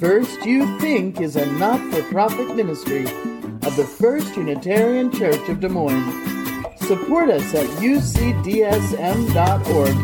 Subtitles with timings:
[0.00, 5.60] First You Think is a not for profit ministry of the First Unitarian Church of
[5.60, 6.10] Des Moines.
[6.86, 8.08] Support us at ucdsm.org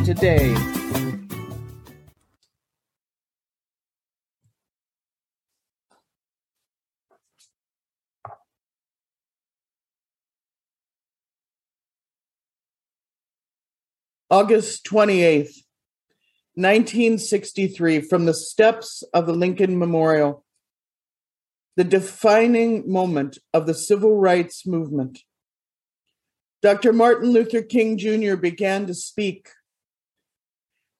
[0.04, 0.54] today.
[14.28, 15.62] August 28th,
[16.56, 20.42] 1963, from the steps of the Lincoln Memorial,
[21.76, 25.18] the defining moment of the civil rights movement.
[26.62, 26.94] Dr.
[26.94, 28.36] Martin Luther King Jr.
[28.36, 29.50] began to speak.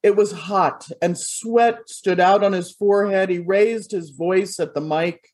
[0.02, 3.30] It was hot and sweat stood out on his forehead.
[3.30, 5.32] He raised his voice at the mic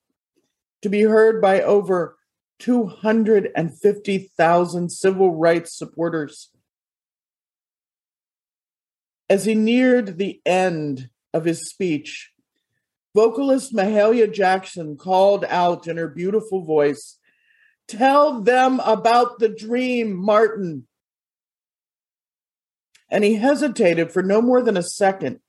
[0.82, 2.16] to be heard by over
[2.60, 6.51] 250,000 civil rights supporters
[9.32, 12.30] as he neared the end of his speech,
[13.14, 17.18] vocalist Mahalia Jackson called out in her beautiful voice,
[17.88, 20.86] Tell them about the dream, Martin.
[23.08, 25.40] And he hesitated for no more than a second.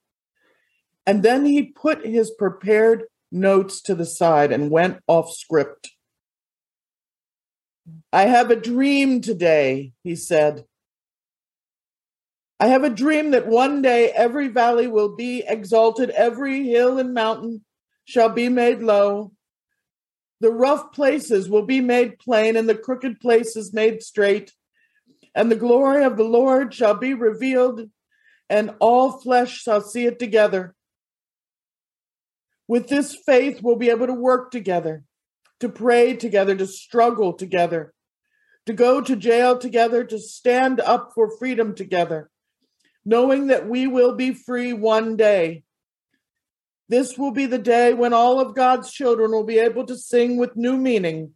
[1.05, 3.03] And then he put his prepared
[3.33, 5.91] notes to the side and went off script.
[8.13, 10.63] I have a dream today, he said.
[12.63, 17.13] I have a dream that one day every valley will be exalted, every hill and
[17.13, 17.65] mountain
[18.05, 19.33] shall be made low.
[20.39, 24.53] The rough places will be made plain, and the crooked places made straight.
[25.35, 27.89] And the glory of the Lord shall be revealed,
[28.49, 30.73] and all flesh shall see it together.
[32.65, 35.03] With this faith, we'll be able to work together,
[35.59, 37.93] to pray together, to struggle together,
[38.67, 42.29] to go to jail together, to stand up for freedom together
[43.05, 45.63] knowing that we will be free one day.
[46.89, 50.37] This will be the day when all of God's children will be able to sing
[50.37, 51.31] with new meaning.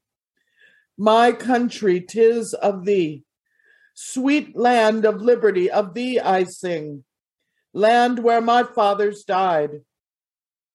[0.97, 3.23] My country, tis of thee.
[3.93, 7.03] Sweet land of liberty, of thee I sing.
[7.73, 9.81] Land where my fathers died.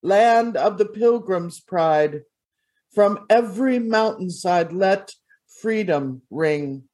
[0.02, 2.22] Land of the pilgrim's pride.
[2.94, 5.12] From every mountainside let
[5.60, 6.84] freedom ring.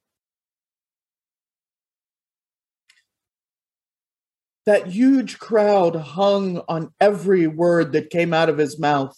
[4.69, 9.17] That huge crowd hung on every word that came out of his mouth.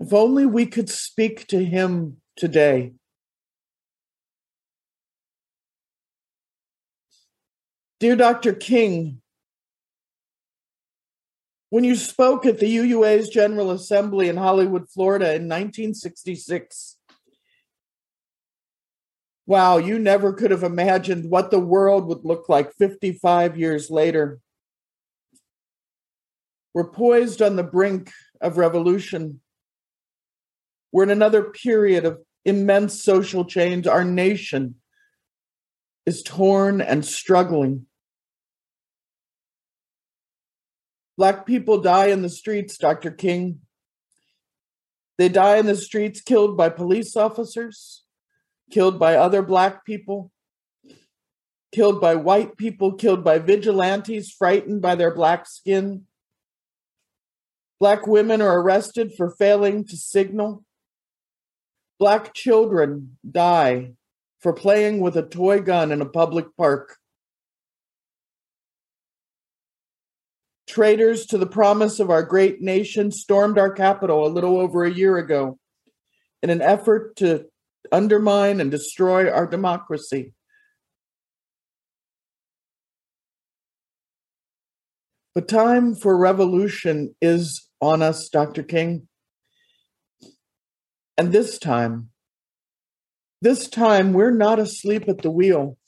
[0.00, 2.94] If only we could speak to him today.
[8.00, 8.52] Dear Dr.
[8.52, 9.22] King,
[11.68, 16.96] when you spoke at the UUA's General Assembly in Hollywood, Florida in 1966,
[19.50, 24.38] wow, you never could have imagined what the world would look like 55 years later.
[26.72, 29.40] We're poised on the brink of revolution.
[30.92, 33.88] We're in another period of immense social change.
[33.88, 34.76] Our nation
[36.06, 37.86] is torn and struggling.
[41.18, 43.10] Black people die in the streets, Dr.
[43.10, 43.62] King.
[45.18, 48.04] They die in the streets killed by police officers,
[48.70, 50.30] killed by other Black people,
[51.72, 56.06] killed by white people, killed by vigilantes frightened by their Black skin.
[57.78, 60.64] Black women are arrested for failing to signal.
[61.98, 63.92] Black children die
[64.40, 66.96] for playing with a toy gun in a public park.
[70.66, 74.90] Traitors to the promise of our great nation stormed our Capitol a little over a
[74.90, 75.58] year ago
[76.42, 77.49] in an effort to
[77.92, 80.32] undermine and destroy our democracy.
[85.34, 88.62] The time for revolution is on us, Dr.
[88.62, 89.08] King.
[91.16, 92.10] And this time,
[93.42, 95.78] this time, we're not asleep at the wheel.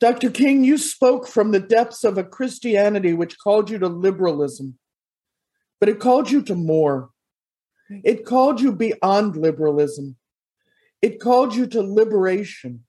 [0.00, 0.30] Dr.
[0.30, 4.78] King, you spoke from the depths of a Christianity which called you to liberalism,
[5.80, 7.10] but it called you to more.
[7.88, 10.16] It called you beyond liberalism.
[11.00, 12.84] It called you to liberation.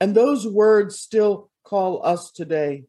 [0.00, 2.84] And those words still call us today.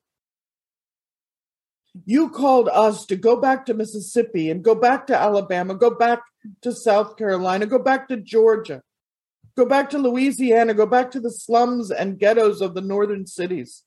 [2.06, 6.22] You called us to go back to Mississippi and go back to Alabama, go back
[6.62, 8.84] to South Carolina, go back to Georgia,
[9.56, 13.84] go back to Louisiana, go back to the slums and ghettos of the northern cities,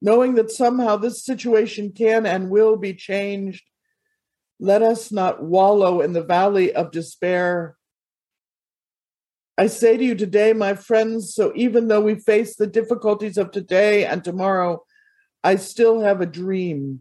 [0.00, 3.62] knowing that somehow this situation can and will be changed
[4.62, 7.76] let us not wallow in the valley of despair,
[9.58, 13.50] I say to you today, my friends, so even though we face the difficulties of
[13.50, 14.84] today and tomorrow,
[15.42, 17.00] I still have a dream.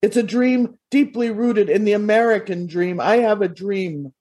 [0.00, 3.00] It's a dream deeply rooted in the American dream.
[3.00, 4.14] I have a dream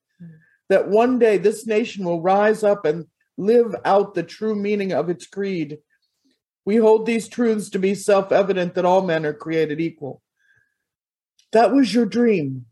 [0.70, 3.06] that one day this nation will rise up and
[3.38, 5.78] live out the true meaning of its creed.
[6.66, 10.24] We hold these truths to be self evident that all men are created equal.
[11.56, 12.66] That was your dream.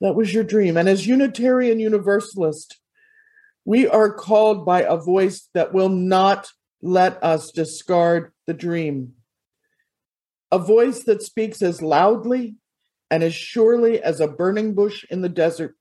[0.00, 0.76] That was your dream.
[0.76, 2.78] And as Unitarian Universalist,
[3.64, 9.14] we are called by a voice that will not let us discard the dream.
[10.52, 12.54] A voice that speaks as loudly
[13.10, 15.74] and as surely as a burning bush in the desert.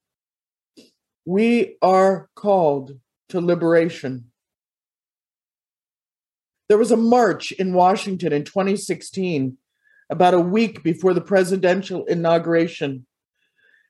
[1.25, 4.31] We are called to liberation.
[6.69, 9.59] There was a march in Washington in 2016,
[10.09, 13.05] about a week before the presidential inauguration.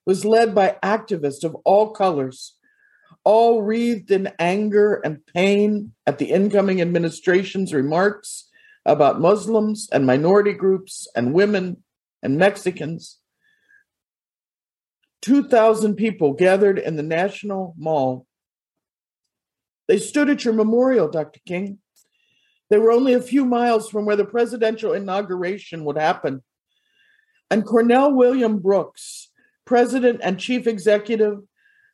[0.05, 2.55] Was led by activists of all colors,
[3.25, 8.49] all wreathed in anger and pain at the incoming administration's remarks
[8.85, 11.83] about Muslims and minority groups and women
[12.23, 13.19] and Mexicans.
[15.23, 18.25] 2,000 people gathered in the National Mall.
[19.89, 21.41] They stood at your memorial, Dr.
[21.45, 21.79] King.
[22.69, 26.43] They were only a few miles from where the presidential inauguration would happen.
[27.49, 29.29] And Cornell William Brooks,
[29.65, 31.39] president and chief executive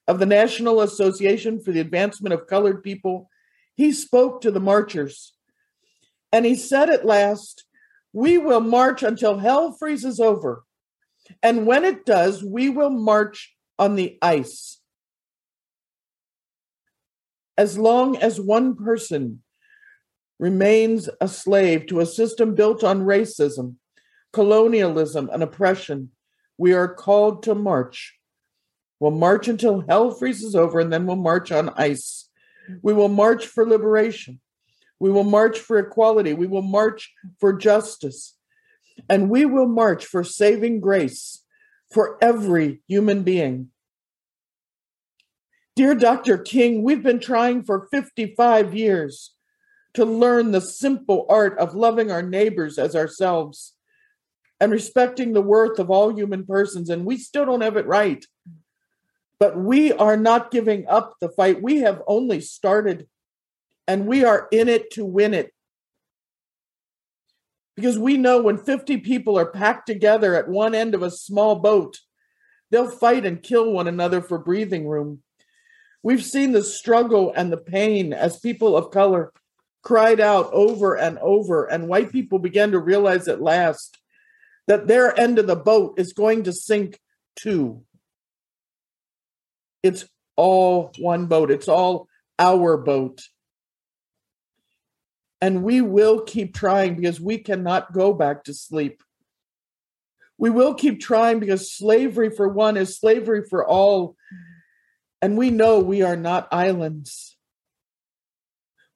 [0.07, 3.29] of the National Association for the Advancement of Colored People,
[3.75, 5.33] he spoke to the marchers.
[6.31, 7.65] And he said at last,
[8.11, 10.63] We will march until hell freezes over.
[11.41, 14.79] And when it does, we will march on the ice.
[17.55, 19.43] As long as one person
[20.44, 23.75] remains a slave to a system built on racism,
[24.34, 26.12] colonialism, and oppression,
[26.57, 28.19] we are called to march.
[29.00, 32.30] We'll march until hell freezes over, and then we'll march on ice.
[32.81, 34.42] We will march for liberation.
[35.00, 36.34] We will march for equality.
[36.34, 38.36] We will march for justice.
[39.07, 41.42] And we will march for saving grace
[41.90, 43.69] for every human being.
[45.78, 46.38] Dear Dr.
[46.38, 49.34] King, we've been trying for 55 years
[49.94, 53.74] to learn the simple art of loving our neighbors as ourselves
[54.60, 58.25] and respecting the worth of all human persons, and we still don't have it right.
[59.40, 61.62] But we are not giving up the fight.
[61.62, 63.07] We have only started,
[63.88, 65.54] and we are in it to win it.
[67.75, 71.56] Because we know when 50 people are packed together at one end of a small
[71.56, 72.00] boat,
[72.69, 75.24] they'll fight and kill one another for breathing room.
[76.04, 79.34] We've seen the struggle and the pain as people of color
[79.83, 84.00] cried out over and over, and white people began to realize at last
[84.68, 87.00] that their end of the boat is going to sink
[87.35, 87.83] too.
[89.83, 92.07] It's all one boat, it's all
[92.39, 93.21] our boat.
[95.41, 99.03] And we will keep trying because we cannot go back to sleep.
[100.38, 104.15] We will keep trying because slavery for one is slavery for all.
[105.21, 107.38] And we know we are not islands.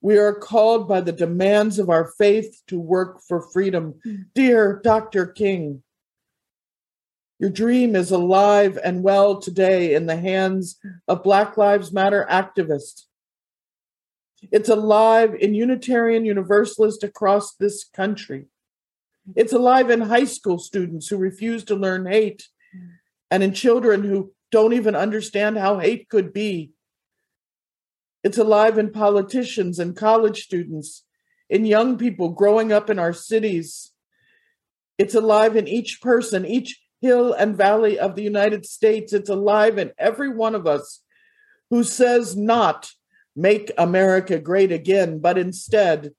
[0.07, 3.95] We are called by the demands of our faith to work for freedom.
[4.33, 5.25] Dear Dr.
[5.25, 5.83] King,
[7.39, 13.01] your dream is alive and well today in the hands of Black Lives Matter activists.
[14.49, 18.45] It's alive in Unitarian Universalists across this country.
[19.35, 22.47] It's alive in high school students who refuse to learn hate
[23.29, 26.71] and in children who don't even understand how hate could be
[28.27, 31.05] it's alive in politicians and college students,
[31.49, 33.93] in young people growing up in our cities.
[34.97, 39.13] It's alive in each person, each hill and valley of the United States.
[39.13, 41.03] It's alive in every one of us
[41.69, 42.91] who says not
[43.33, 46.11] make America great again, but instead,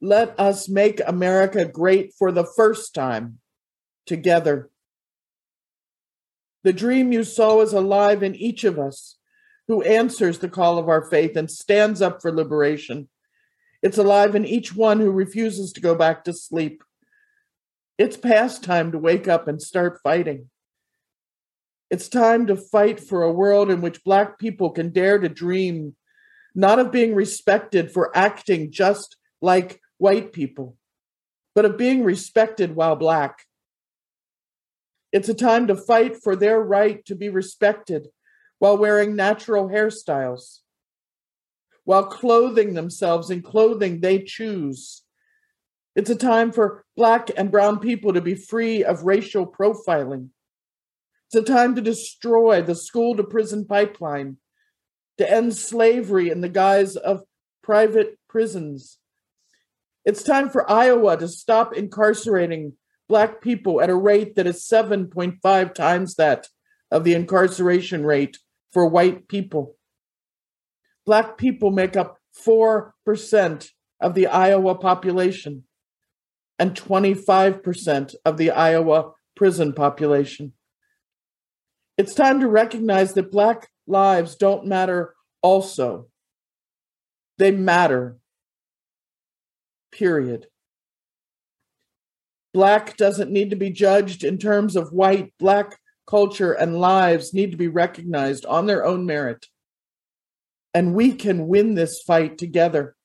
[0.00, 3.38] let us make America great for the first time
[4.04, 4.68] together.
[6.64, 9.19] The dream you saw is alive in each of us
[9.70, 13.08] who answers the call of our faith and stands up for liberation.
[13.84, 16.82] It's alive in each one who refuses to go back to sleep.
[17.96, 20.50] It's past time to wake up and start fighting.
[21.88, 25.94] It's time to fight for a world in which Black people can dare to dream,
[26.52, 30.76] not of being respected for acting just like white people,
[31.54, 33.46] but of being respected while Black.
[35.12, 38.08] It's a time to fight for their right to be respected
[38.60, 40.58] while wearing natural hairstyles,
[41.84, 45.02] while clothing themselves in clothing they choose.
[45.96, 50.28] It's a time for Black and Brown people to be free of racial profiling.
[51.26, 54.36] It's a time to destroy the school to prison pipeline
[55.16, 57.24] to end slavery in the guise of
[57.62, 58.98] private prisons.
[60.04, 62.74] It's time for Iowa to stop incarcerating
[63.08, 66.46] Black people at a rate that is 7.5 times that
[66.90, 68.38] of the incarceration rate
[68.72, 69.76] for white people.
[71.06, 75.64] Black people make up 4% of the Iowa population
[76.58, 80.52] and 25% of the Iowa prison population.
[81.96, 86.06] It's time to recognize that Black lives don't matter also.
[87.38, 88.18] They matter,
[89.90, 90.46] period.
[92.52, 95.79] Black doesn't need to be judged in terms of white, Black
[96.10, 99.46] culture and lives need to be recognized on their own merit.
[100.74, 102.96] And we can win this fight together,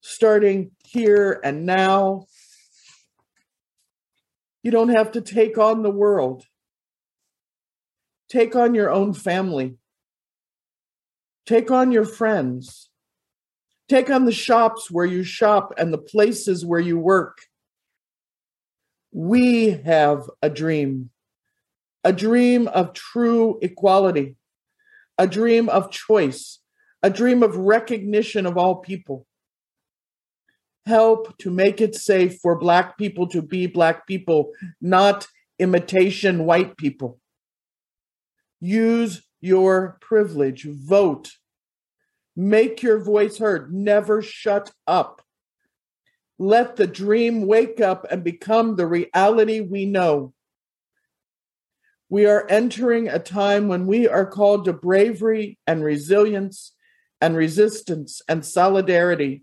[0.00, 2.26] starting here and now.
[4.62, 6.44] You don't have to take on the world.
[8.30, 9.76] Take on your own family.
[11.44, 12.88] Take on your friends.
[13.90, 17.42] Take on the shops where you shop and the places where you work.
[19.12, 21.10] We have a dream,
[22.04, 24.36] a dream of true equality,
[25.16, 26.60] a dream of choice,
[27.02, 29.26] a dream of recognition of all people.
[30.86, 35.26] Help to make it safe for Black people to be Black people, not
[35.58, 37.18] imitation white people.
[38.60, 41.32] Use your privilege, vote,
[42.36, 45.22] make your voice heard, never shut up.
[46.38, 50.34] Let the dream wake up and become the reality we know.
[52.14, 56.72] We are entering a time when we are called to bravery and resilience
[57.20, 59.42] and resistance and solidarity.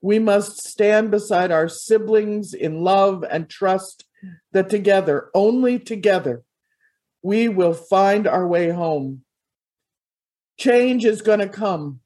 [0.00, 4.06] We must stand beside our siblings in love and trust
[4.52, 6.42] that together, only together,
[7.20, 9.20] we will find our way home.
[10.58, 12.00] Change is going to come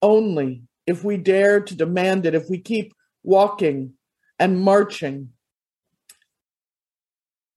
[0.00, 3.92] only if we dare to demand it, if we keep walking
[4.38, 5.32] and marching.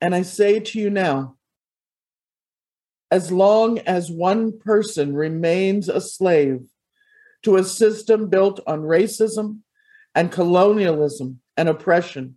[0.02, 1.36] And I say to you now,
[3.12, 6.62] as long as one person remains a slave
[7.44, 9.60] to a system built on racism
[10.14, 12.36] and colonialism and oppression,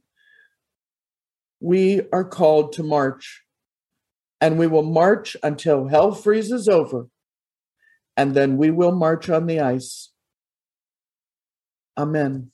[1.61, 3.43] we are called to march
[4.43, 7.07] and we will march until hell freezes over,
[8.17, 10.11] and then we will march on the ice.
[11.97, 12.51] Amen.